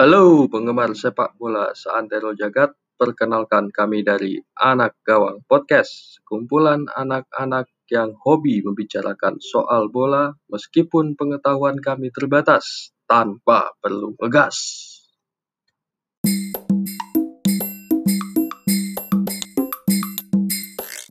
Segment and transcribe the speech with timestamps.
[0.00, 8.16] Halo penggemar sepak bola seantero jagat, perkenalkan kami dari Anak Gawang Podcast, kumpulan anak-anak yang
[8.16, 14.79] hobi membicarakan soal bola meskipun pengetahuan kami terbatas, tanpa perlu ngegas.